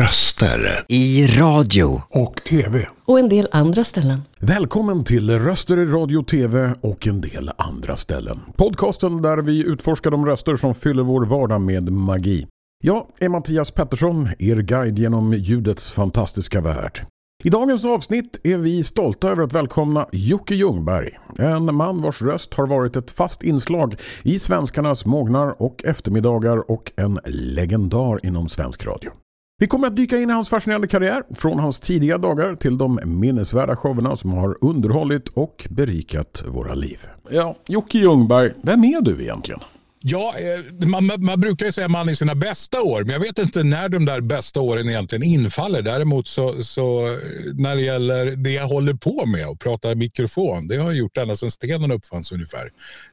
[0.00, 0.84] Röster.
[0.88, 2.02] I radio.
[2.10, 2.86] Och TV.
[3.04, 4.22] Och en del andra ställen.
[4.38, 8.40] Välkommen till Röster i radio, tv och en del andra ställen.
[8.56, 12.46] Podcasten där vi utforskar de röster som fyller vår vardag med magi.
[12.84, 17.06] Jag är Mattias Pettersson, er guide genom ljudets fantastiska värld.
[17.44, 21.18] I dagens avsnitt är vi stolta över att välkomna Jocke Ljungberg.
[21.38, 26.92] En man vars röst har varit ett fast inslag i svenskarnas mognar och eftermiddagar och
[26.96, 29.10] en legendar inom svensk radio.
[29.60, 33.00] Vi kommer att dyka in i hans fascinerande karriär från hans tidiga dagar till de
[33.04, 36.98] minnesvärda showerna som har underhållit och berikat våra liv.
[37.30, 39.60] Ja, Jocke Ljungberg, vem är du egentligen?
[40.02, 43.38] Ja, eh, man, man, brukar ju säga man i sina bästa år, men jag vet
[43.38, 45.82] inte när de där bästa åren egentligen infaller.
[45.82, 47.12] Däremot så, så eh,
[47.54, 51.16] när det gäller det jag håller på med och prata mikrofon, det har jag gjort
[51.16, 52.70] ända sedan stenen uppfanns ungefär.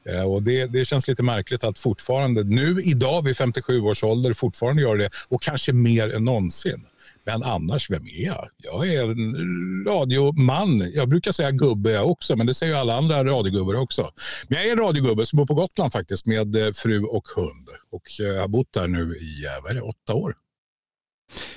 [0.08, 4.32] Eh, och det, det känns lite märkligt att fortfarande, nu idag vid 57 års ålder,
[4.34, 6.84] fortfarande gör det och kanske mer än någonsin.
[7.24, 8.48] Men annars, vem är jag?
[8.56, 10.90] Jag är en radioman.
[10.94, 14.10] Jag brukar säga gubbe jag också, men det säger alla andra radiogubbar också.
[14.48, 17.68] Men jag är en radiogubbe som bor på Gotland faktiskt med eh, fru och hund.
[17.90, 20.34] Och eh, jag har bott där nu i eh, vad är det, åtta år.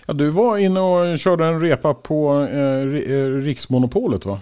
[0.06, 2.86] Ja, du var inne och körde en repa på eh,
[3.42, 4.40] Riksmonopolet va?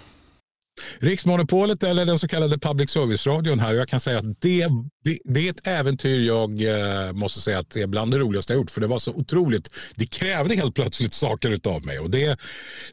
[1.00, 3.74] Riksmonopolet eller den så kallade public service-radion här.
[3.74, 4.68] Jag kan säga att det,
[5.04, 8.54] det, det, är ett äventyr jag eh, måste säga att det är bland det roligaste
[8.54, 8.72] jag gjort.
[8.72, 9.70] För det var så otroligt.
[9.96, 12.00] Det krävde helt plötsligt saker av mig.
[12.00, 12.40] Och det,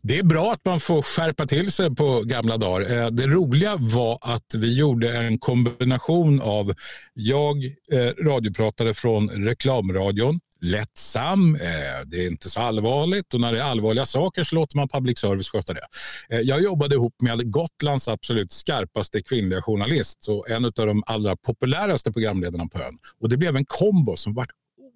[0.03, 2.97] det är bra att man får skärpa till sig på gamla dagar.
[2.97, 6.75] Eh, det roliga var att vi gjorde en kombination av
[7.15, 11.61] jag eh, radiopratare från reklamradion lättsam, eh,
[12.07, 15.19] det är inte så allvarligt och när det är allvarliga saker så låter man public
[15.19, 15.87] service sköta det.
[16.31, 21.37] Eh, jag jobbade ihop med Gotlands absolut skarpaste kvinnliga journalist och en av de allra
[21.37, 22.99] populäraste programledarna på ön.
[23.21, 24.47] Och det blev en kombo som var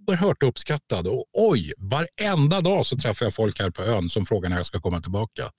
[0.09, 4.51] oerhört uppskattad och oj, varenda dag så träffar jag folk här på ön som frågar
[4.51, 5.51] när jag ska komma tillbaka.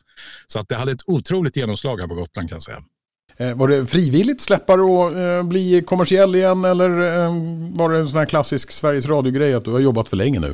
[0.47, 2.81] Så att det hade ett otroligt genomslag här på Gotland kan jag säga.
[3.37, 7.33] Eh, var det frivilligt släppa och eh, bli kommersiell igen eller eh,
[7.73, 10.53] var det en sån här klassisk Sveriges Radio-grej att du har jobbat för länge nu?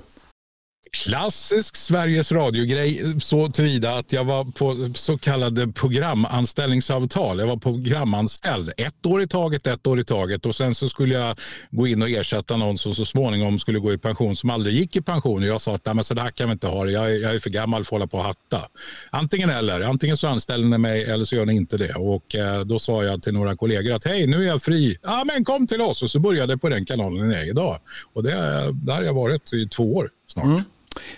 [0.92, 7.40] Klassisk Sveriges Radio-grej så tillvida att jag var på så kallade programanställningsavtal.
[7.40, 11.16] Jag var programanställd ett år i taget, ett år i taget och sen så skulle
[11.16, 11.40] jag
[11.72, 14.96] gå in och ersätta någon som så småningom skulle gå i pension som aldrig gick
[14.96, 15.42] i pension.
[15.42, 16.92] Och jag sa att Nej, men så där kan vi inte ha det.
[16.92, 18.62] Jag är, jag är för gammal för att hålla på och hatta.
[19.10, 19.82] Antingen eller.
[19.82, 21.94] Antingen så anställer ni mig eller så gör ni inte det.
[21.94, 24.98] Och eh, då sa jag till några kollegor att hej, nu är jag fri.
[25.04, 26.04] Ja, men kom till oss.
[26.04, 27.78] Och så började jag på den kanalen jag är idag.
[28.14, 28.32] Och det,
[28.74, 30.46] där har jag varit i två år snart.
[30.46, 30.62] Mm.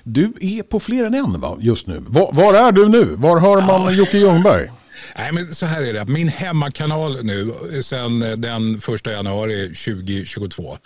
[0.04, 2.04] Du är på fler än en va, just nu.
[2.08, 3.16] Var, var är du nu?
[3.16, 3.92] Var hör man ja.
[3.92, 4.70] Jocke Ljungberg?
[5.18, 6.06] Nej, men så här är det.
[6.06, 10.78] Min hemmakanal nu sen eh, den 1 januari 2022.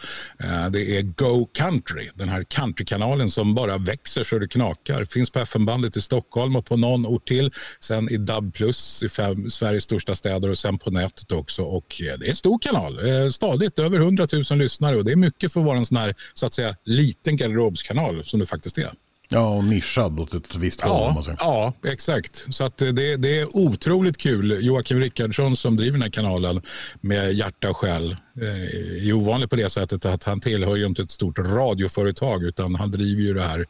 [0.44, 2.10] Eh, det är Go Country.
[2.14, 5.06] Den här countrykanalen som bara växer så det knakar.
[5.06, 7.52] Finns på FM-bandet i Stockholm och på någon ort till.
[7.80, 11.64] Sen i DAB Plus i fem, Sveriges största städer och sen på nätet också.
[11.64, 13.00] Och eh, det är en stor kanal.
[13.32, 16.16] Stadigt över 100 000 lyssnare och det är mycket för att vara en sån här
[16.34, 18.92] så att säga liten garderobskanal som det faktiskt är.
[19.34, 21.24] Ja, och nischad åt ett visst håll.
[21.28, 22.46] Ja, ja, exakt.
[22.50, 24.66] Så att det, det är otroligt kul.
[24.66, 26.62] Joakim Rickardsson som driver den här kanalen
[27.02, 31.02] med hjärta och själ eh, är ovanlig på det sättet att han tillhör ju inte
[31.02, 33.66] ett stort radioföretag utan han driver ju det här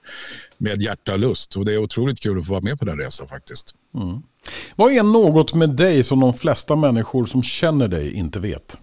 [0.58, 1.56] med hjärta och lust.
[1.56, 3.76] Och det är otroligt kul att få vara med på den resan faktiskt.
[3.96, 4.22] Mm.
[4.76, 8.78] Vad är något med dig som de flesta människor som känner dig inte vet?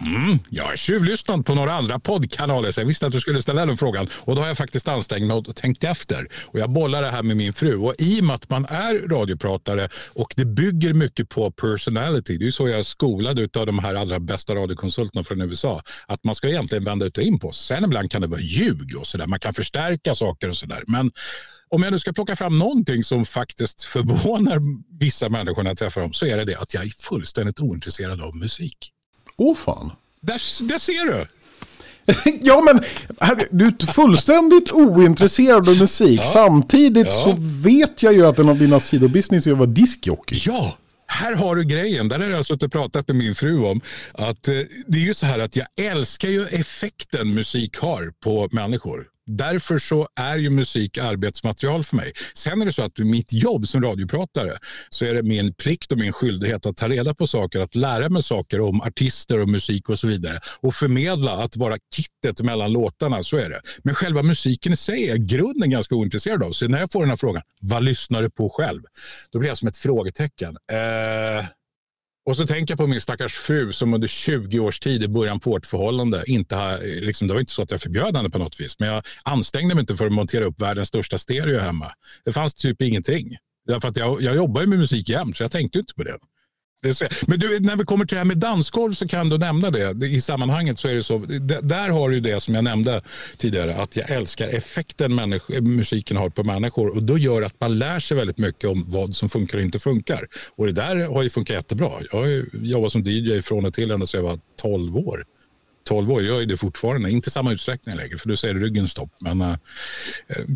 [0.00, 3.66] Mm, jag har tjuvlyssnat på några andra poddkanaler så jag visste att du skulle ställa
[3.66, 4.08] den frågan.
[4.20, 6.28] Och då har jag faktiskt ansträngt mig och tänkt efter.
[6.46, 7.76] Och jag bollar det här med min fru.
[7.76, 12.38] Och i och med att man är radiopratare och det bygger mycket på personality.
[12.38, 15.82] Det är så jag är skolad av de här allra bästa radiokonsulterna från USA.
[16.06, 17.52] Att man ska egentligen vända ut och in på.
[17.52, 19.26] Sen ibland kan det vara ljug och sådär.
[19.26, 20.84] Man kan förstärka saker och sådär.
[20.86, 21.10] Men
[21.68, 24.60] om jag nu ska plocka fram någonting som faktiskt förvånar
[25.00, 28.20] vissa människor när jag träffar dem så är det det att jag är fullständigt ointresserad
[28.20, 28.92] av musik.
[29.42, 29.92] Åh fan.
[30.20, 31.26] Där, där ser du.
[32.42, 32.82] ja men
[33.50, 36.20] du är fullständigt ointresserad av musik.
[36.20, 36.24] Ja.
[36.24, 37.12] Samtidigt ja.
[37.12, 40.42] så vet jag ju att en av dina sidobusiness är att vara diskjockey.
[40.46, 42.08] Ja, här har du grejen.
[42.08, 43.80] Där har jag suttit och pratat med min fru om.
[44.12, 44.54] Att eh,
[44.86, 49.06] det är ju så här att jag älskar ju effekten musik har på människor.
[49.36, 52.12] Därför så är ju musik arbetsmaterial för mig.
[52.34, 54.52] Sen är det så att mitt jobb som radiopratare
[54.90, 58.08] så är det min plikt och min skyldighet att ta reda på saker, att lära
[58.08, 62.72] mig saker om artister och musik och så vidare och förmedla att vara kittet mellan
[62.72, 63.22] låtarna.
[63.22, 63.60] Så är det.
[63.84, 66.50] Men själva musiken i sig är grunden ganska ointresserad av.
[66.50, 68.82] Så när jag får den här frågan, vad lyssnar du på själv?
[69.32, 70.56] Då blir jag som ett frågetecken.
[70.72, 71.44] Eh
[72.26, 75.40] och så tänker jag på min stackars fru som under 20 års tid i början
[75.40, 78.38] på vårt förhållande inte har, liksom, det var inte så att jag förbjöd henne på
[78.38, 81.92] något vis, men jag ansträngde mig inte för att montera upp världens största stereo hemma.
[82.24, 83.36] Det fanns typ ingenting.
[83.66, 86.18] Därför att jag, jag jobbar ju med musik jämt, så jag tänkte inte på det.
[87.26, 90.06] Men du, när vi kommer till det här med dansgolv så kan du nämna det.
[90.06, 91.18] I sammanhanget så är det så.
[91.62, 93.02] Där har du det som jag nämnde
[93.36, 93.76] tidigare.
[93.76, 96.96] Att jag älskar effekten musiken har på människor.
[96.96, 99.78] Och då gör att man lär sig väldigt mycket om vad som funkar och inte
[99.78, 100.26] funkar.
[100.56, 101.90] Och det där har ju funkat jättebra.
[102.10, 105.24] Jag har jobbat som DJ från och till ända sedan jag var 12 år.
[105.88, 107.10] 12 år, gör ju det fortfarande.
[107.10, 109.10] Inte i samma utsträckning längre, för du säger ryggen stopp.
[109.20, 109.56] Men eh, eh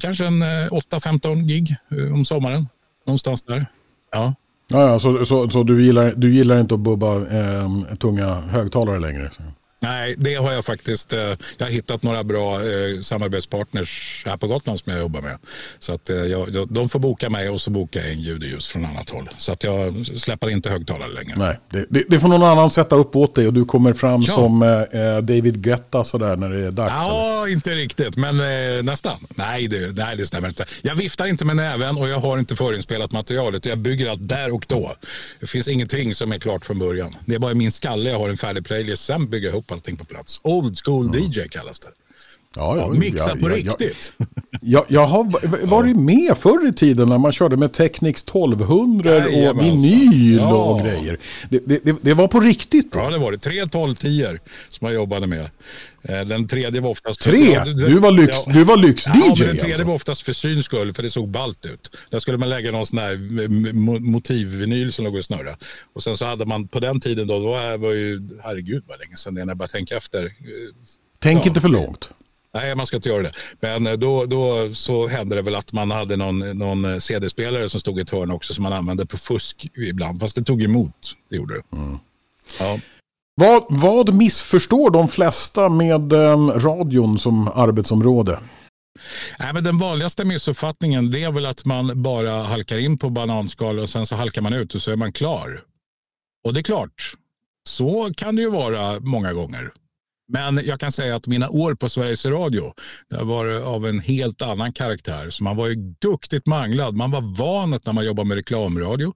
[0.00, 2.69] kanske en eh, 8-15 gig eh, om sommaren.
[3.06, 3.67] Någonstans där.
[4.12, 4.35] Ja.
[4.75, 8.99] Ja, ja så, så, så, du, gillar, du gillar inte att bubba eh, tunga högtalare
[8.99, 9.31] längre?
[9.37, 9.43] Så.
[9.84, 11.12] Nej, det har jag faktiskt.
[11.12, 11.19] Eh,
[11.58, 15.38] jag har hittat några bra eh, samarbetspartners här på Gotland som jag jobbar med.
[15.78, 18.48] Så att eh, jag, de får boka mig och så bokar jag in ljud och
[18.48, 19.28] ljus från annat håll.
[19.38, 21.34] Så att jag släpper inte högtalare längre.
[21.36, 24.22] Nej, det, det, det får någon annan sätta upp åt dig och du kommer fram
[24.26, 24.34] ja.
[24.34, 26.92] som eh, David Guetta sådär när det är dags.
[26.92, 27.52] Ja, eller?
[27.52, 29.26] inte riktigt, men eh, nästan.
[29.34, 30.64] Nej det, nej, det stämmer inte.
[30.82, 33.64] Jag viftar inte med näven och jag har inte förinspelat materialet.
[33.64, 34.94] Jag bygger allt där och då.
[35.40, 37.16] Det finns ingenting som är klart från början.
[37.26, 39.04] Det är bara i min skalle jag har en färdig playlist.
[39.04, 40.41] Sen bygger jag ihop allting på plats.
[40.43, 41.06] Old school.
[41.12, 41.88] DJ kallas det.
[42.56, 44.12] Ja, ja, mixa ja, på riktigt.
[44.66, 49.62] Jag, jag har varit med förr i tiden när man körde med Technics 1200 och
[49.62, 51.19] vinyl och grejer.
[51.49, 52.99] Det, det, det, var på riktigt då.
[52.99, 53.38] Ja, det var det.
[53.38, 54.26] Tre 1210
[54.69, 55.50] som jag jobbade med.
[56.02, 57.20] Eh, den tredje var oftast...
[57.20, 57.64] Tre?
[57.64, 59.84] Du var lyx, ja, du var lyx DJ ja, den tredje alltså.
[59.84, 61.96] var oftast för syns skull, för det såg balt ut.
[62.11, 63.16] Där skulle man lägga någon sån här
[64.00, 65.56] motivvinyl som låg och snurra.
[65.93, 69.16] Och sen så hade man på den tiden då, då var ju, herregud vad länge
[69.16, 70.32] sedan det är när jag började tänka efter.
[71.19, 72.11] Tänk ja, inte för långt.
[72.54, 73.32] Nej, man ska inte göra det.
[73.60, 77.68] Men eh, då, då så hände det väl att man hade någon, någon eh, CD-spelare
[77.68, 80.20] som stod i ett hörn också som man använde på fusk ibland.
[80.20, 81.76] Fast det tog emot, det gjorde det.
[81.76, 81.98] Mm.
[82.58, 82.78] Ja.
[83.36, 88.38] Vad, vad missförstår de flesta med um, radion som arbetsområde?
[89.38, 93.78] Nej, men den vanligaste missuppfattningen det är väl att man bara halkar in på bananskal
[93.78, 95.62] och sen så halkar man ut och så är man klar.
[96.44, 97.14] Och det är klart,
[97.68, 99.72] så kan det ju vara många gånger.
[100.29, 102.73] Men jag kan säga att mina år på Sveriges Radio
[103.11, 105.31] det var av en helt annan karaktär.
[105.31, 106.94] Så man var ju duktigt manglad.
[106.94, 109.15] Man var van att när man jobbar med reklamradio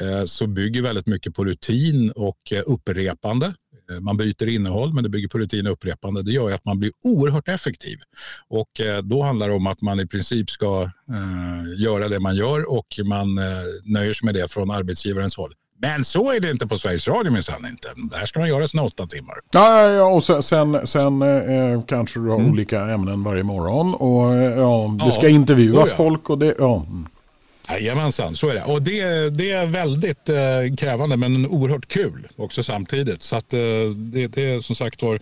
[0.00, 3.46] eh, så bygger väldigt mycket på rutin och eh, upprepande.
[3.90, 6.22] Eh, man byter innehåll men det bygger på rutin och upprepande.
[6.22, 7.98] Det gör att man blir oerhört effektiv.
[8.48, 8.70] Och
[9.02, 10.90] då handlar det om att man i princip ska
[11.76, 13.34] göra det man gör och man
[13.84, 15.54] nöjer sig med det från arbetsgivarens håll.
[15.78, 17.88] Men så är det inte på Sveriges Radio minsann inte.
[18.16, 19.34] Där ska man göra sina åtta timmar.
[19.50, 22.52] Ja, ja och sen, sen, sen eh, kanske du har mm.
[22.52, 23.94] olika ämnen varje morgon.
[23.94, 25.28] Och eh, ja, det ska ja.
[25.28, 25.96] intervjuas oh, ja.
[25.96, 26.84] folk och det, ja.
[26.88, 27.06] Mm.
[27.70, 28.62] Jajamensan, så är det.
[28.62, 33.22] Och det, det är väldigt eh, krävande men oerhört kul också samtidigt.
[33.22, 33.58] Så att eh,
[33.96, 35.20] det, det är som sagt var,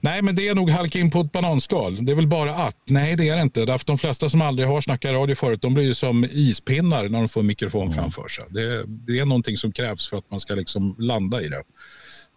[0.00, 2.04] nej men det är nog halka in på ett bananskal.
[2.04, 3.64] Det är väl bara att, nej det är det inte.
[3.64, 7.18] Därför de flesta som aldrig har snackat radio förut, de blir ju som ispinnar när
[7.18, 7.94] de får en mikrofon mm.
[7.94, 8.44] framför sig.
[8.50, 11.62] Det, det är någonting som krävs för att man ska liksom landa i det.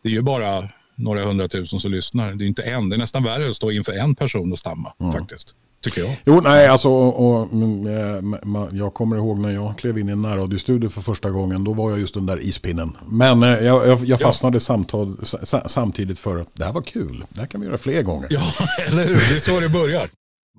[0.03, 2.33] Det är ju bara några hundratusen som lyssnar.
[2.33, 4.93] Det är inte en, det är nästan värre att stå inför en person och stamma
[4.99, 5.13] mm.
[5.13, 6.17] faktiskt tycker jag.
[6.25, 7.49] Jo, nej, alltså, och, och,
[7.89, 11.63] äh, jag kommer ihåg när jag klev in i en närradiostudio för första gången.
[11.63, 12.97] Då var jag just den där ispinnen.
[13.07, 14.59] Men äh, jag, jag, jag fastnade ja.
[14.59, 15.17] samtal,
[15.65, 17.25] samtidigt för att det här var kul.
[17.29, 18.27] Det här kan vi göra fler gånger.
[18.29, 18.41] Ja,
[18.87, 19.15] eller hur?
[19.15, 20.09] Det är så det börjar.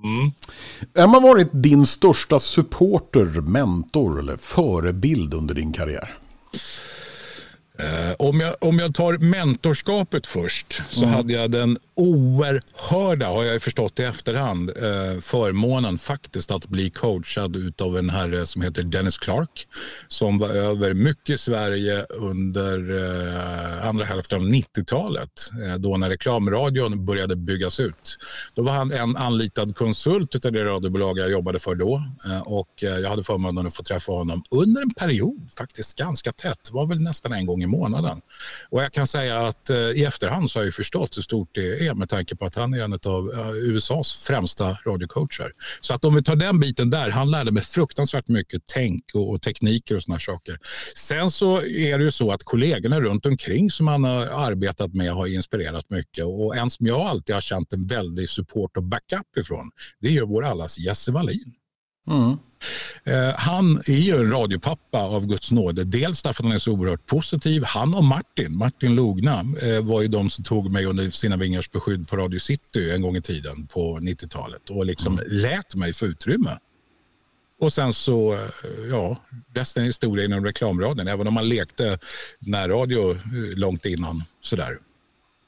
[0.05, 0.33] Mm.
[0.95, 6.15] Vem har varit din största supporter, mentor eller förebild under din karriär?
[7.83, 11.15] Uh, om, jag, om jag tar mentorskapet först så mm.
[11.15, 17.81] hade jag den oerhörda, har jag förstått i efterhand, uh, förmånen faktiskt att bli coachad
[17.83, 19.67] av en herre som heter Dennis Clark
[20.09, 27.37] som var över mycket Sverige under uh, andra hälften av 90-talet då när reklamradion började
[27.37, 28.19] byggas ut.
[28.55, 32.03] Då var han en anlitad konsult av det radiobolag jag jobbade för då
[32.45, 36.75] och jag hade förmånen att få träffa honom under en period, faktiskt ganska tätt, det
[36.75, 38.21] var väl nästan en gång i månaden.
[38.71, 41.87] Och jag kan säga att eh, i efterhand så har jag förstått hur stort det
[41.87, 45.53] är med tanke på att han är en av eh, USAs främsta radiocoacher.
[45.81, 49.31] Så att om vi tar den biten där, han lärde mig fruktansvärt mycket tänk och,
[49.31, 50.59] och tekniker och sådana saker.
[50.97, 55.13] Sen så är det ju så att kollegorna runt omkring som han har arbetat med
[55.13, 59.37] har inspirerat mycket och en som jag alltid har känt en väldig support och backup
[59.37, 61.53] ifrån, det är ju vår allas Jesse Wallin.
[62.11, 62.37] Mm.
[63.05, 65.85] Eh, han är ju en radiopappa av Guds nåde.
[65.85, 67.65] Dels därför att han är så oerhört positiv.
[67.65, 71.71] Han och Martin, Martin Logna, eh, var ju de som tog mig under sina vingars
[71.71, 75.25] beskydd på Radio City en gång i tiden på 90-talet och liksom mm.
[75.29, 76.59] lät mig få utrymme.
[77.61, 78.49] Och sen så,
[78.91, 79.17] ja,
[79.55, 81.09] resten är historia inom reklamradion.
[81.09, 81.99] Även om man lekte
[82.39, 83.19] närradio
[83.57, 84.23] långt innan.
[84.41, 84.79] Sådär.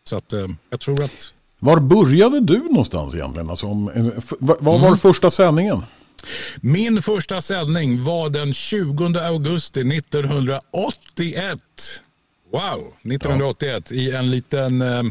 [0.05, 0.33] Så att
[0.71, 1.35] jag tror att...
[1.59, 3.51] Var började du någonstans egentligen?
[3.51, 3.67] Alltså,
[4.41, 4.99] vad var mm.
[4.99, 5.83] första sändningen?
[6.61, 11.59] Min första sändning var den 20 augusti 1981.
[12.53, 13.97] Wow, 1981 ja.
[13.97, 15.03] i en liten eh,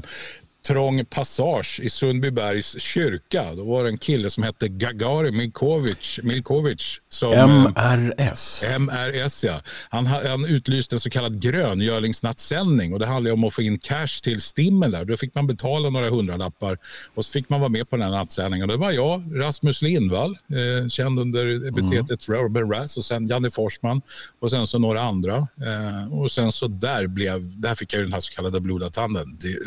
[0.67, 3.53] trång passage i Sundbybergs kyrka.
[3.55, 6.19] Då var det en kille som hette Gagari Milkovic.
[6.24, 8.63] Milkovic som, MRS.
[8.63, 9.62] Eh, MRS, ja.
[9.89, 14.22] Han, han utlyste en så kallad gröngölingsnattsändning och det handlade om att få in cash
[14.24, 15.05] till Stimmen där.
[15.05, 16.77] Då fick man betala några hundralappar
[17.15, 18.67] och så fick man vara med på den här nattsändningen.
[18.67, 22.41] Det var jag, Rasmus Lindvall, eh, känd under epitetet mm.
[22.41, 24.01] Robin Rass och sen Janne Forsman
[24.39, 25.38] och sen så några andra.
[25.38, 28.93] Eh, och sen så där blev, där fick jag den här så kallade blodad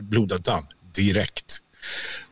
[0.00, 0.45] blodad
[0.95, 1.59] direkt.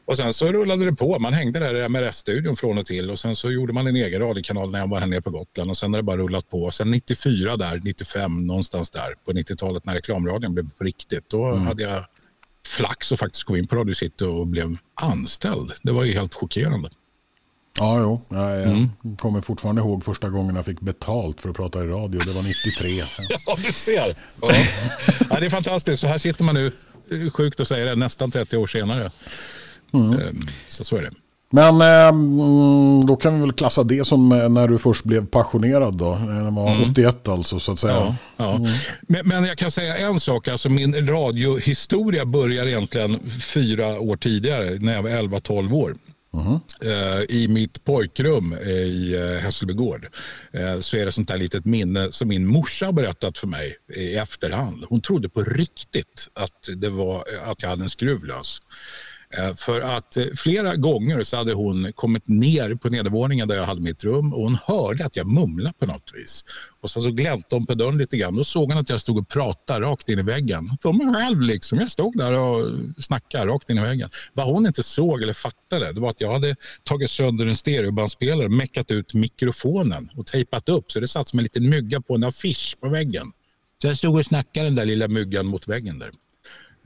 [0.04, 1.18] Och sen så rullade det på.
[1.18, 4.20] Man hängde där i MRS-studion från och till och sen så gjorde man en egen
[4.20, 6.70] radiokanal när jag var här nere på Gotland och sen har det bara rullat på.
[6.70, 11.30] Sen 94 där, 95 någonstans där på 90-talet när reklamradion blev på riktigt.
[11.30, 11.66] Då mm.
[11.66, 12.04] hade jag
[12.68, 15.72] flax och faktiskt kom in på Radio City och blev anställd.
[15.82, 16.90] Det var ju helt chockerande.
[17.78, 18.20] Ja, jo.
[18.28, 18.90] Jag mm.
[19.18, 22.20] kommer fortfarande ihåg första gången jag fick betalt för att prata i radio.
[22.20, 23.04] Det var 93.
[23.46, 24.16] ja, du ser.
[24.42, 24.48] Ja.
[25.30, 25.40] ja.
[25.40, 26.00] det är fantastiskt.
[26.00, 26.72] Så här sitter man nu
[27.32, 29.10] sjukt att säga det, nästan 30 år senare.
[29.94, 30.12] Mm.
[30.12, 30.36] Ehm,
[30.66, 31.10] så så är det.
[31.50, 35.94] Men ehm, då kan vi väl klassa det som eh, när du först blev passionerad
[35.94, 36.12] då.
[36.12, 36.90] Eh, det var mm.
[36.90, 37.94] 81 alltså så att säga.
[37.94, 38.54] Ja, ja.
[38.54, 38.68] Mm.
[39.08, 40.48] Men, men, jag kan säga en sak.
[40.48, 45.94] Alltså min radiohistoria börjar egentligen fyra år tidigare när jag var 11-12 år.
[46.36, 46.60] Mm.
[47.28, 50.08] I mitt pojkrum eh, i eh, Hässelbygård
[50.80, 54.16] så är det sånt där litet minne som min morsa har berättat för mig i
[54.16, 54.84] efterhand.
[54.88, 58.62] Hon trodde på riktigt att, det var, att jag hade en skruv lös.
[59.30, 63.64] Eh, för att eh, flera gånger så hade hon kommit ner på nedervåningen där jag
[63.64, 66.44] hade mitt rum och hon hörde att jag mumlade på något vis.
[66.80, 68.36] Och sen så gläntade hon på dörren lite grann.
[68.36, 70.70] Då såg hon att jag stod och pratade rakt in i väggen.
[70.82, 71.78] För mig själv liksom.
[71.78, 74.10] Jag stod där och snackade rakt in i väggen.
[74.32, 78.48] Vad hon inte såg eller fattade det var att jag hade tagit sönder en stereobandspelare,
[78.48, 82.24] meckat ut mikrofonen och tejpat upp så det satt som en liten mygga på en
[82.24, 83.32] affisch på väggen.
[83.82, 86.10] Så jag stod och snackade den där lilla myggan mot väggen där.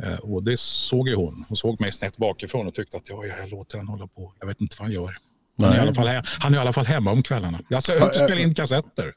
[0.03, 1.45] Eh, och det såg ju hon.
[1.49, 4.33] Hon såg mig snett bakifrån och tyckte att ja, jag låter den hålla på.
[4.41, 5.17] Jag vet inte vad han gör.
[5.63, 7.59] Han är, i alla fall, han är i alla fall hemma om kvällarna.
[7.69, 9.15] Jag spelar in kassetter.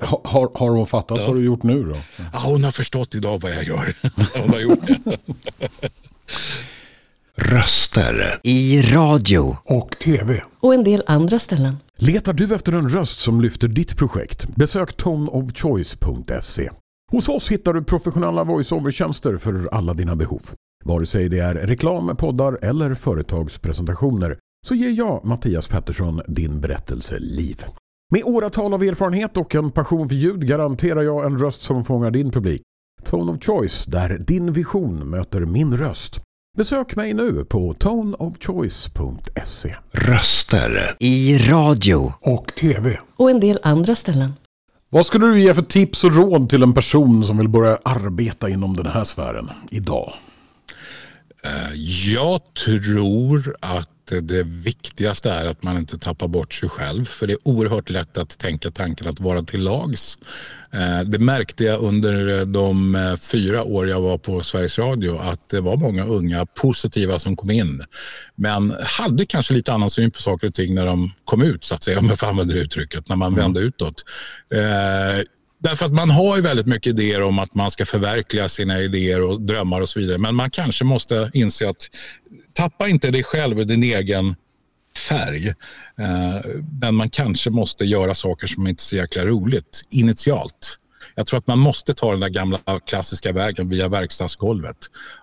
[0.24, 1.26] Har, har hon fattat ja.
[1.26, 1.96] vad du gjort nu då?
[2.32, 3.96] Ja, hon har förstått idag vad jag gör.
[4.42, 5.18] hon har gjort det.
[7.36, 11.76] Röster i radio och tv och en del andra ställen.
[11.96, 14.46] Letar du efter en röst som lyfter ditt projekt?
[14.56, 16.70] Besök toneofchoice.se.
[17.14, 20.40] Hos oss hittar du professionella voiceover-tjänster för alla dina behov.
[20.84, 27.18] Vare sig det är reklam, poddar eller företagspresentationer så ger jag, Mattias Pettersson, din berättelse
[27.18, 27.64] liv.
[28.12, 32.10] Med åratal av erfarenhet och en passion för ljud garanterar jag en röst som fångar
[32.10, 32.62] din publik.
[33.04, 36.20] Tone of Choice, där din vision möter min röst.
[36.56, 39.76] Besök mig nu på toneofchoice.se.
[39.92, 44.32] Röster i radio och tv och en del andra ställen.
[44.94, 48.48] Vad skulle du ge för tips och råd till en person som vill börja arbeta
[48.48, 50.12] inom den här sfären idag?
[51.44, 51.74] Eh,
[52.14, 53.88] jag tror att
[54.20, 57.04] det viktigaste är att man inte tappar bort sig själv.
[57.04, 60.18] För det är oerhört lätt att tänka tanken att vara till lags.
[60.72, 65.48] Eh, det märkte jag under de eh, fyra år jag var på Sveriges Radio att
[65.48, 67.82] det var många unga positiva som kom in.
[68.34, 71.74] Men hade kanske lite annan syn på saker och ting när de kom ut, så
[71.74, 73.44] att säga, om jag får använda det uttrycket, när man mm.
[73.44, 74.04] vände utåt.
[75.64, 79.22] Därför att man har ju väldigt mycket idéer om att man ska förverkliga sina idéer
[79.22, 80.18] och drömmar och så vidare.
[80.18, 81.88] Men man kanske måste inse att
[82.52, 84.34] tappa inte dig själv och din egen
[85.08, 85.48] färg.
[85.98, 86.40] Eh,
[86.80, 90.78] men man kanske måste göra saker som inte är så jäkla roligt initialt.
[91.14, 94.76] Jag tror att man måste ta den där gamla klassiska vägen via verkstadsgolvet.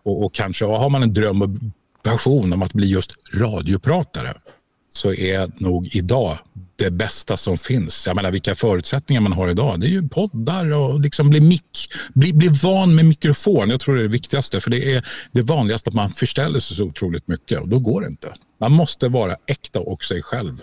[0.03, 1.49] Och, och kanske har man en dröm och
[2.03, 4.33] passion om att bli just radiopratare
[4.93, 6.37] så är nog idag
[6.75, 8.07] det bästa som finns.
[8.07, 9.79] Jag menar vilka förutsättningar man har idag.
[9.79, 11.89] Det är ju poddar och liksom bli mick.
[12.13, 13.69] Bli, bli van med mikrofon.
[13.69, 14.61] Jag tror det är det viktigaste.
[14.61, 18.01] För det är det vanligaste att man förställer sig så otroligt mycket och då går
[18.01, 18.33] det inte.
[18.59, 20.61] Man måste vara äkta och sig själv.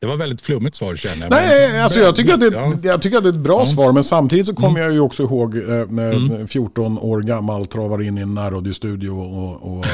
[0.00, 1.30] Det var väldigt flummigt svar känner jag.
[1.30, 2.72] Nej, alltså jag, tycker att det, ja.
[2.82, 3.66] jag tycker att det är ett bra ja.
[3.66, 3.92] svar.
[3.92, 4.82] Men samtidigt så kommer mm.
[4.82, 6.48] jag ju också ihåg eh, när mm.
[6.48, 9.84] 14 år gammal travar in i en närradiostudio och, och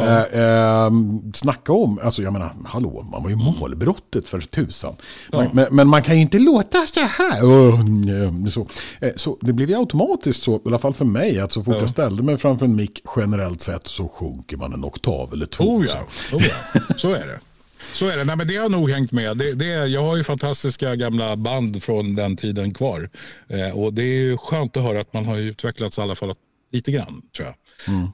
[0.00, 0.90] äh, äh,
[1.34, 4.96] snacka om, alltså jag menar, hallå, man var ju målbrottet för tusan.
[5.32, 5.46] Ja.
[5.52, 8.50] Men, men, man kan ju inte låta så här.
[8.50, 8.66] Så,
[9.16, 11.90] så det blev ju automatiskt så, i alla fall för mig, att så fort jag
[11.90, 15.64] ställde mig framför en mick generellt sett så sjunker man en oktav eller två.
[15.64, 15.98] Oh ja,
[16.32, 16.80] oh ja.
[16.96, 17.40] så är det.
[17.80, 18.24] Så är det.
[18.24, 19.36] Nej, men det har nog hängt med.
[19.36, 23.10] Det, det, jag har ju fantastiska gamla band från den tiden kvar.
[23.48, 26.34] Eh, och Det är skönt att höra att man har utvecklats i alla fall
[26.72, 27.22] lite grann.
[27.36, 27.54] tror jag.
[27.94, 28.04] Mm.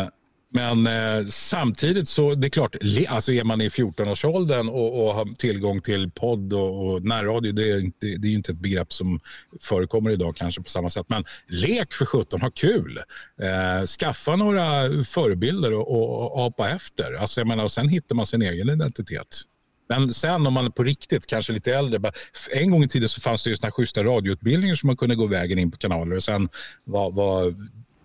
[0.00, 0.08] Eh,
[0.54, 2.76] men eh, samtidigt så det är klart,
[3.08, 7.70] alltså är man i 14-årsåldern och, och har tillgång till podd och, och närradio, det
[7.70, 9.20] är, inte, det är ju inte ett begrepp som
[9.60, 11.06] förekommer idag kanske på samma sätt.
[11.08, 12.98] Men lek för 17, ha kul.
[13.42, 14.62] Eh, skaffa några
[15.04, 17.14] förebilder och, och, och apa efter.
[17.14, 19.40] Alltså, jag menar, och sen hittar man sin egen identitet.
[19.88, 21.98] Men sen om man är på riktigt, kanske lite äldre.
[21.98, 22.12] Bara,
[22.52, 25.26] en gång i tiden så fanns det ju såna schyssta radioutbildningar som man kunde gå
[25.26, 26.48] vägen in på kanaler och sen
[26.84, 27.54] var, var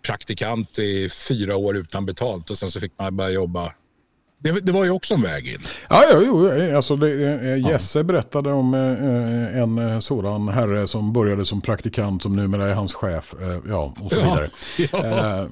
[0.09, 3.73] praktikant i fyra år utan betalt och sen så fick man börja jobba
[4.41, 5.59] det, det, var ju också en väg in.
[5.89, 8.03] Ja, ja jo, alltså det, eh, Jesse ja.
[8.03, 12.93] berättade om eh, en eh, sådan herre som började som praktikant som numera är hans
[12.93, 13.35] chef.
[13.69, 14.49] Ja, och så vidare.
[14.91, 15.47] Ja.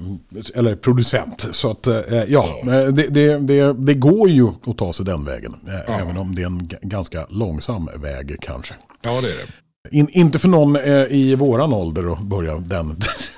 [0.55, 1.47] Eller producent.
[1.51, 1.87] Så att,
[2.27, 5.55] ja, det, det, det, går ju att ta sig den vägen.
[5.87, 8.73] Även om det är en ganska långsam väg kanske.
[9.01, 9.97] Ja, det är det.
[9.97, 10.77] In, inte för någon
[11.09, 12.95] i våran ålder att börja den.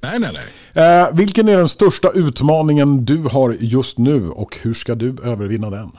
[0.00, 0.84] Nej, nej, nej.
[0.84, 5.70] Eh, vilken är den största utmaningen du har just nu och hur ska du övervinna
[5.70, 5.90] den?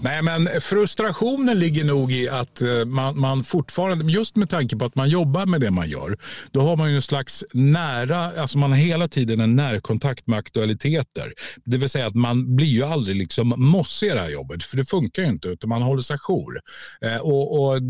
[0.00, 4.84] Nej, men frustrationen ligger nog i att eh, man, man fortfarande, just med tanke på
[4.84, 6.16] att man jobbar med det man gör,
[6.50, 10.38] då har man ju en slags nära, alltså man har hela tiden en närkontakt med
[10.38, 11.32] aktualiteter.
[11.64, 14.76] Det vill säga att man blir ju aldrig liksom mossig i det här jobbet, för
[14.76, 16.60] det funkar ju inte, utan man håller sig jour.
[17.00, 17.82] Eh, och, och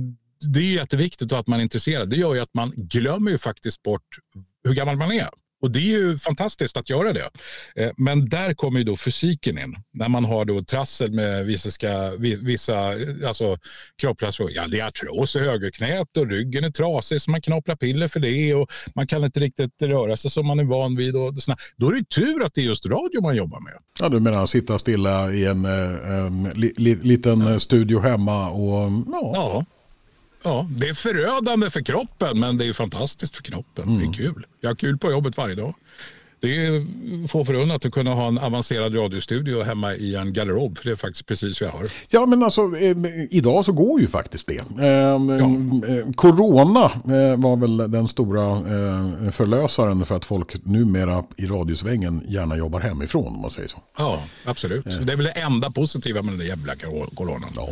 [0.49, 2.11] det är jätteviktigt att man är intresserad.
[2.11, 4.19] Det gör ju att man glömmer ju faktiskt bort
[4.65, 5.29] hur gammal man är.
[5.63, 7.31] Och det är ju fantastiskt att göra det.
[7.77, 9.77] Eh, men där kommer ju då fysiken in.
[9.93, 12.89] När man har då trassel med vissa, vissa
[13.27, 13.59] alltså,
[14.01, 18.09] kroppsliga Ja, det är artros i högerknät och ryggen är trasig så man knaprar piller
[18.09, 21.17] för det och man kan inte riktigt röra sig som man är van vid.
[21.17, 21.57] Och såna.
[21.77, 23.75] Då är det tur att det är just radio man jobbar med.
[23.99, 29.33] Ja, du menar sitta stilla i en um, li, li, liten studio hemma och ja.
[29.35, 29.65] ja.
[30.45, 33.85] Ja, det är förödande för kroppen, men det är fantastiskt för kroppen.
[33.85, 33.99] Mm.
[33.99, 34.35] Det är mm.
[34.35, 34.47] kul.
[34.61, 35.75] Jag har kul på jobbet varje dag.
[36.43, 40.79] Det är få förunnat att kunna ha en avancerad radiostudio hemma i en garderob.
[40.79, 41.87] För det är faktiskt precis vad jag har.
[42.09, 42.97] Ja men alltså eh,
[43.31, 44.59] idag så går ju faktiskt det.
[44.81, 46.13] Eh, ja.
[46.17, 52.57] corona eh, var väl den stora eh, förlösaren för att folk numera i radiosvängen gärna
[52.57, 53.79] jobbar hemifrån om man säger så.
[53.99, 54.87] Ja absolut.
[54.87, 55.01] Eh.
[55.01, 56.75] Det är väl det enda positiva med den där jävla
[57.15, 57.51] coronan.
[57.57, 57.69] Ja.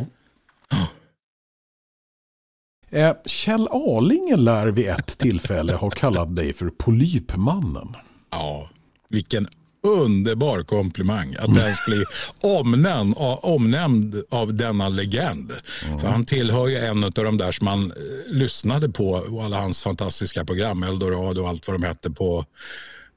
[2.90, 7.96] Eh, Kjell Arlinge lär vid ett tillfälle ha kallat dig för Polypmannen.
[8.30, 8.70] Ja,
[9.08, 9.48] vilken
[9.82, 12.04] underbar komplimang att ens bli
[12.40, 15.52] omnämnd, omnämnd av denna legend.
[15.86, 16.00] Mm.
[16.00, 19.60] För han tillhör ju en av de där som man eh, lyssnade på och alla
[19.60, 22.44] hans fantastiska program, Eldorado och allt vad de hette på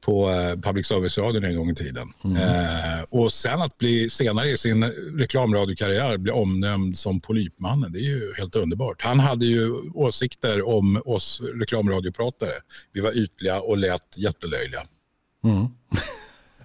[0.06, 2.14] på eh, public service-radion en gång i tiden.
[2.24, 2.38] Mm.
[2.38, 4.84] Eh, och sen att bli senare i sin
[5.18, 9.02] reklamradiokarriär bli omnämnd som Polypmannen, det är ju helt underbart.
[9.02, 12.52] Han hade ju åsikter om oss reklamradiopratare.
[12.94, 14.82] Vi var ytliga och lät jättelöjliga.
[15.44, 15.68] Mm.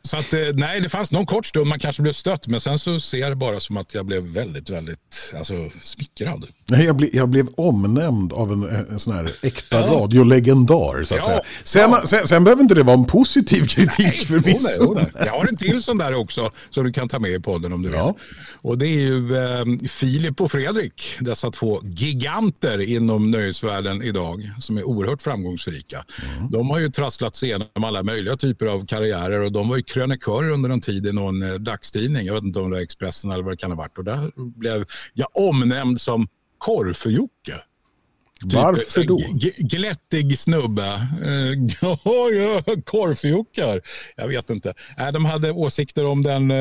[0.08, 2.78] Så att, eh, nej, det fanns någon kort stund man kanske blev stött, men sen
[2.78, 6.46] så ser jag det bara som att jag blev väldigt, väldigt alltså, smickrad.
[6.66, 9.86] Jag, ble, jag blev omnämnd av en, en sån här äkta ja.
[9.86, 11.04] radiolegendar.
[11.04, 11.40] Så att ja, säga.
[11.64, 12.06] Sen, ja.
[12.06, 15.00] sen, sen, behöver inte det vara en positiv kritik förvisso.
[15.18, 17.82] Jag har en till sån där också som du kan ta med i podden om
[17.82, 18.12] du vill.
[18.60, 24.78] Och det är ju eh, Filip och Fredrik, dessa två giganter inom nöjesvärlden idag som
[24.78, 26.04] är oerhört framgångsrika.
[26.36, 26.50] Mm.
[26.50, 29.82] De har ju trasslat sig igenom alla möjliga typer av karriärer och de var ju
[29.98, 32.26] krönikörer under en tid i någon eh, dagstidning.
[32.26, 33.98] Jag vet inte om det var Expressen eller vad det kan ha varit.
[33.98, 34.84] Och där blev
[35.14, 37.54] jag omnämnd som Korfe-Jocke.
[38.42, 39.18] Typ, Varför då?
[39.58, 41.08] Glättig snubbe.
[41.28, 43.80] Uh, Korfjockar.
[44.16, 44.74] Jag vet inte.
[44.98, 46.52] Äh, de hade åsikter om den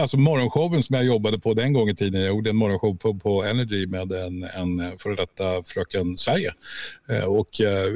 [0.00, 2.20] alltså morgonshowen som jag jobbade på den gången i tiden.
[2.20, 6.52] Jag gjorde en morgonshow på, på Energy med en, en före detta Fröken Sverige.
[7.26, 7.48] Och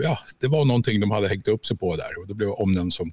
[0.02, 2.60] ja, det var någonting de hade hängt upp sig på där och då blev jag
[2.60, 3.10] omnämnd som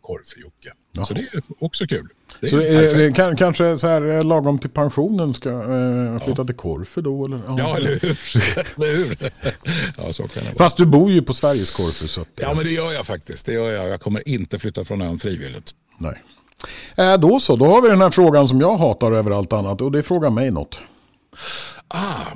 [0.95, 1.05] Korfjocke.
[1.05, 2.07] Så det är också kul.
[2.39, 6.45] Det så är, kan, kanske så här eh, lagom till pensionen ska äh, flytta ja.
[6.45, 7.25] till Korfu då?
[7.25, 7.41] Eller?
[7.47, 8.17] Ja, ja eller hur?
[8.75, 9.31] eller hur?
[9.97, 10.57] ja, så kan det vara.
[10.57, 12.07] Fast du bor ju på Sveriges Korfu.
[12.07, 13.45] Så att, ja, men det gör jag faktiskt.
[13.45, 13.89] Det gör jag.
[13.89, 15.71] Jag kommer inte flytta från ön frivilligt.
[15.97, 16.21] Nej.
[16.97, 19.81] Äh, då så, då har vi den här frågan som jag hatar över allt annat
[19.81, 20.79] och det frågar mig något.
[21.87, 22.31] Ah,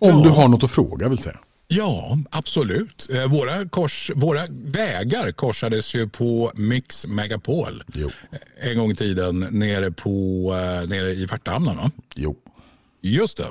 [0.00, 0.20] Om ja.
[0.24, 1.38] du har något att fråga vill säga.
[1.72, 3.08] Ja, absolut.
[3.10, 8.10] Eh, våra, kors, våra vägar korsades ju på Mix Megapol jo.
[8.60, 10.10] en gång i tiden nere, på,
[10.54, 11.90] eh, nere i Värtahamnen.
[12.14, 12.36] Jo.
[13.00, 13.46] Just det.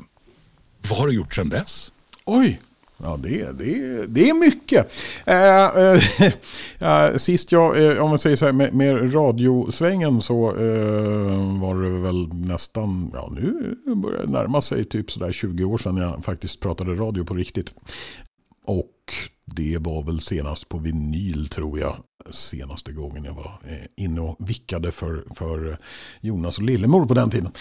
[0.90, 1.92] Vad har du gjort sedan dess?
[2.26, 2.62] Oj,
[3.04, 4.92] Ja, det, det, det är mycket.
[6.80, 10.42] Äh, äh, sist jag, eh, om man säger så här med, med radiosvängen så
[11.60, 15.98] var det väl nästan, ja nu börjar det närma sig typ sådär 20 år sedan
[15.98, 17.74] jag faktiskt pratade radio på riktigt.
[18.66, 19.14] Och
[19.46, 21.96] det var väl senast på vinyl tror jag.
[22.32, 23.60] Senaste gången jag var
[23.96, 25.78] inne och vickade för, för
[26.22, 27.52] Jonas och Lillemor på den tiden.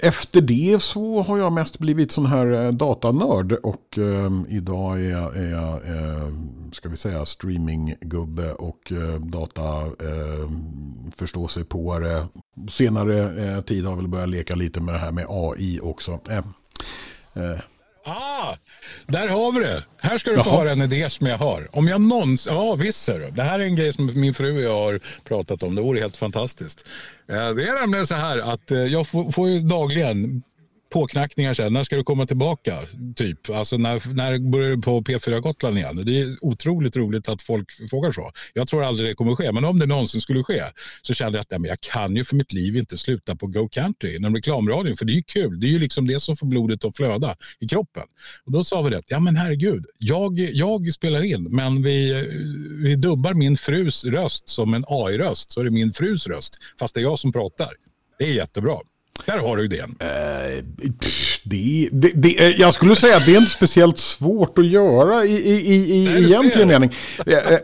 [0.00, 5.10] Efter det så har jag mest blivit sån här eh, datanörd och eh, idag är
[5.10, 6.28] jag, är jag eh,
[6.72, 10.48] ska vi säga, streaminggubbe och eh, data eh,
[11.16, 12.28] förstå sig på det.
[12.70, 16.20] Senare eh, tid har jag väl börjat leka lite med det här med AI också.
[16.30, 16.38] Eh,
[17.44, 17.60] eh.
[18.04, 18.56] Ah,
[19.06, 19.82] där har vi det.
[20.00, 20.44] Här ska du Jaha.
[20.44, 21.68] få höra en idé som jag har.
[21.72, 23.30] Om jag någonsin, ja visst ser du.
[23.30, 25.74] Det här är en grej som min fru och jag har pratat om.
[25.74, 26.84] Det vore helt fantastiskt.
[27.26, 30.42] Det är nämligen så här att jag får ju dagligen
[30.92, 31.72] påknackningar sen.
[31.72, 32.78] När ska du komma tillbaka?
[33.16, 33.50] Typ.
[33.50, 36.02] Alltså när, när börjar du på P4 Gotland igen?
[36.06, 38.32] Det är otroligt roligt att folk frågar så.
[38.54, 40.62] Jag tror aldrig det kommer ske, men om det någonsin skulle ske
[41.02, 43.68] så kände jag att nej, jag kan ju för mitt liv inte sluta på Go
[43.68, 45.60] Country, inom reklamradion, för det är ju kul.
[45.60, 48.02] Det är ju liksom det som får blodet att flöda i kroppen.
[48.46, 52.22] Och då sa vi det, ja men herregud, jag, jag spelar in, men vi, eh,
[52.84, 56.94] vi dubbar min frus röst som en AI-röst, så är det min frus röst, fast
[56.94, 57.70] det är jag som pratar.
[58.18, 58.78] Det är jättebra.
[59.26, 59.96] Där har du idén.
[60.02, 60.64] Uh,
[61.44, 65.24] det, det, det, eh, jag skulle säga att det är inte speciellt svårt att göra
[65.24, 66.90] i, i, i, i egentlig mening.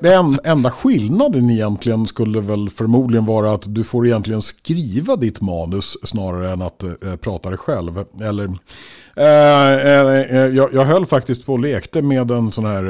[0.00, 5.96] Den enda skillnaden egentligen skulle väl förmodligen vara att du får egentligen skriva ditt manus
[6.02, 8.04] snarare än att uh, prata det själv.
[8.20, 12.30] Eller Eh, eh, eh, Eh, eh, eh, jag, jag höll faktiskt på och lekte med
[12.30, 12.84] en sån här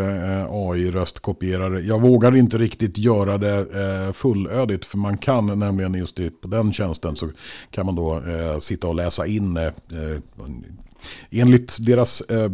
[0.51, 1.81] AI-röstkopierare.
[1.81, 3.67] Jag vågar inte riktigt göra det
[4.12, 7.29] fullödigt för man kan nämligen just på den tjänsten så
[7.71, 8.23] kan man då
[8.61, 9.59] sitta och läsa in
[11.31, 12.51] Enligt deras eh,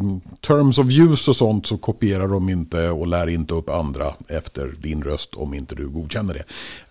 [0.47, 4.75] terms of use och sånt så kopierar de inte och lär inte upp andra efter
[4.79, 6.45] din röst om inte du godkänner det.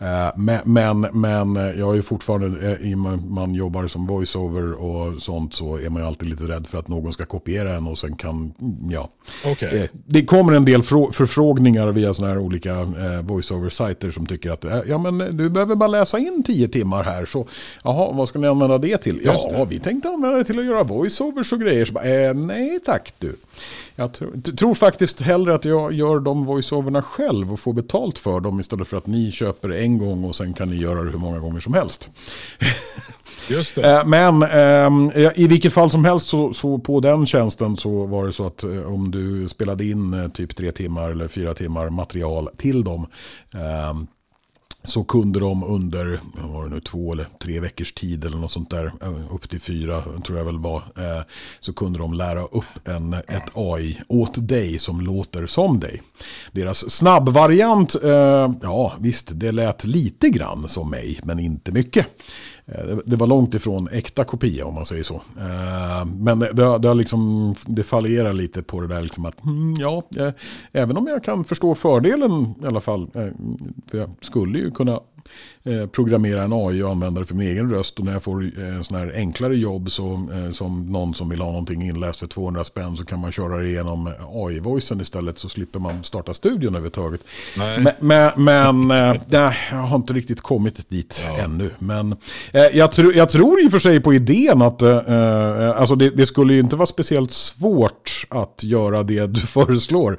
[0.06, 5.54] Eh, men, men, men jag är ju fortfarande, eh, man jobbar som voiceover och sånt
[5.54, 8.16] så är man ju alltid lite rädd för att någon ska kopiera en och sen
[8.16, 8.54] kan,
[8.89, 9.10] ja.
[9.52, 9.78] Okay.
[9.78, 14.66] Eh, det kommer en del förfrågningar via sådana här olika eh, voiceover-sajter som tycker att
[14.66, 17.48] eh, ja, men du behöver bara läsa in tio timmar här så
[17.84, 19.22] jaha, vad ska ni använda det till?
[19.24, 21.86] Ja, vi tänkte använda det till att göra voiceover covers och grejer.
[21.86, 23.36] Så bara, eh, nej tack du.
[23.95, 28.39] Jag tror, tror, faktiskt hellre att jag gör de voiceoverna själv och får betalt för
[28.39, 31.17] dem istället för att ni köper en gång och sen kan ni göra det hur
[31.17, 32.10] många gånger som helst.
[33.49, 33.91] Just det.
[33.91, 38.25] Eh, men eh, i vilket fall som helst så, så, på den tjänsten så var
[38.25, 41.89] det så att eh, om du spelade in eh, typ tre timmar eller fyra timmar
[41.89, 43.08] material till dem
[43.53, 43.93] eh,
[44.84, 48.69] så kunde de under var det nu, två eller tre veckors tid eller något sånt
[48.69, 51.24] där, eh, upp till fyra tror jag väl var, eh,
[51.60, 56.02] så kunde de lära upp en, ett AI åt dig som låter som dig.
[56.52, 62.08] Deras snabbvariant, eh, ja visst det lät lite grann som mig men inte mycket.
[62.65, 65.15] Eh, det var långt ifrån äkta kopia om man säger så.
[65.15, 69.76] Eh, men det, det, har liksom, det fallerar lite på det där liksom att hmm,
[69.80, 70.30] ja, eh,
[70.71, 73.10] även om jag kan förstå fördelen i alla fall.
[73.88, 74.99] För jag skulle ju kunna
[75.92, 78.00] programmera en AI och använda det för min egen röst.
[78.00, 81.42] Och när jag får eh, sån här enklare jobb så, eh, som någon som vill
[81.42, 85.50] ha någonting inläst för 200 spänn så kan man köra det genom AI-voicen istället så
[85.50, 87.22] slipper man starta studion överhuvudtaget.
[87.58, 91.38] Men, men, men äh, jag har inte riktigt kommit dit ja.
[91.38, 91.70] ännu.
[91.80, 92.16] Men
[92.74, 96.26] jag, tro, jag tror i och för sig på idén att äh, alltså det, det,
[96.26, 100.18] skulle ju inte vara speciellt svårt att göra det du föreslår.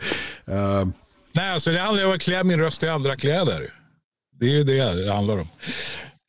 [1.33, 3.84] Nej, alltså det handlar om att klä min röst i andra kläder.
[4.41, 5.49] Det är ju det det handlar om.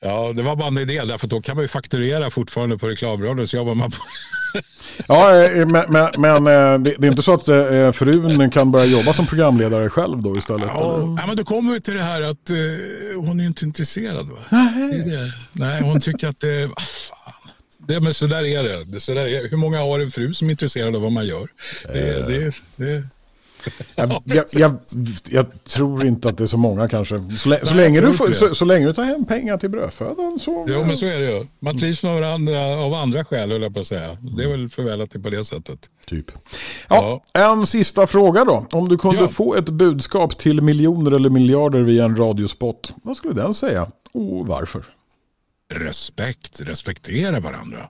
[0.01, 3.47] Ja, det var bara en idé, därför då kan man ju fakturera fortfarande på reklamradion.
[3.47, 3.97] Så jobbar man på
[5.07, 9.13] ja, eh, men, men, eh, det är inte så att eh, frun kan börja jobba
[9.13, 10.67] som programledare själv då istället?
[10.67, 12.49] Ja, men då kommer vi till det här att
[13.15, 14.27] hon är inte intresserad.
[14.27, 14.37] Va?
[14.49, 15.33] Nej.
[15.51, 16.65] Nej, hon tycker att det...
[16.65, 17.51] Ah, fan.
[17.87, 18.99] Det, men så där är det.
[18.99, 21.47] Så där är, hur många har en fru som är intresserad av vad man gör?
[21.93, 23.03] Det, det, det,
[23.95, 24.77] jag, jag, jag,
[25.29, 27.37] jag, tror inte att det är så många kanske.
[27.37, 30.39] Så, Nej, så, länge, du får, så, så, länge du tar hem pengar till brödfödan
[30.39, 30.65] så...
[30.69, 31.47] Jo, men så är det ju.
[31.59, 34.17] Man trivs med varandra av andra skäl, höll jag på att säga.
[34.37, 35.89] Det är väl förvälat på det sättet.
[36.07, 36.31] Typ.
[36.87, 38.67] Ja, ja, En sista fråga då.
[38.71, 39.27] Om du kunde ja.
[39.27, 43.87] få ett budskap till miljoner eller miljarder via en radiospot, vad skulle den säga?
[44.13, 44.83] Och varför?
[45.73, 47.89] Respekt, respektera varandra.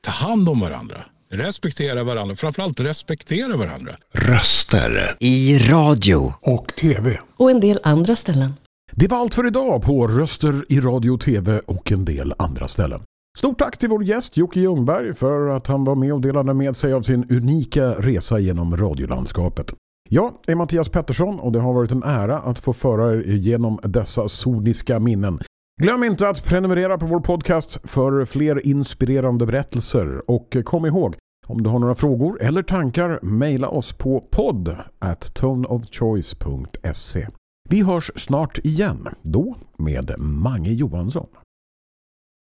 [0.00, 1.04] Ta hand om varandra.
[1.34, 3.92] Respektera varandra, framförallt respektera varandra.
[4.12, 7.20] Röster i radio och tv.
[7.36, 8.52] Och en del andra ställen.
[8.92, 13.02] Det var allt för idag på Röster i radio tv och en del andra ställen.
[13.38, 16.76] Stort tack till vår gäst Jocke Ljungberg för att han var med och delade med
[16.76, 19.74] sig av sin unika resa genom radiolandskapet.
[20.10, 23.78] Jag är Mattias Pettersson och det har varit en ära att få föra er igenom
[23.82, 25.40] dessa soniska minnen.
[25.80, 31.62] Glöm inte att prenumerera på vår podcast för fler inspirerande berättelser och kom ihåg, om
[31.62, 37.28] du har några frågor eller tankar, mejla oss på podd at toneofchoice.se.
[37.68, 41.26] Vi hörs snart igen, då med Mange Johansson.